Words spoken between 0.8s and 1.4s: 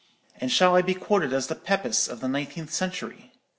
be quoted